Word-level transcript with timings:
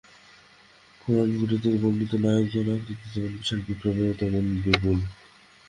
পুরাণগুলিতে 1.01 1.69
বর্ণিত 1.81 2.13
নায়কগণ 2.23 2.67
আকৃতিতে 2.75 3.07
যেমন 3.13 3.31
বিশাল, 3.35 3.59
বিক্রমেও 3.67 4.17
তেমনি 4.19 4.55
বিপুল। 4.63 4.97